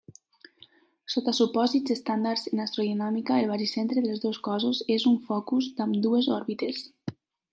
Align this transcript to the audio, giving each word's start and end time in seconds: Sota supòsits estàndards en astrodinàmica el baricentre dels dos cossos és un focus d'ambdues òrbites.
Sota 1.15 1.33
supòsits 1.39 1.93
estàndards 1.95 2.45
en 2.53 2.63
astrodinàmica 2.63 3.37
el 3.43 3.51
baricentre 3.53 4.03
dels 4.07 4.25
dos 4.25 4.41
cossos 4.49 4.81
és 4.97 5.07
un 5.13 5.21
focus 5.29 5.71
d'ambdues 5.77 6.33
òrbites. 6.41 6.83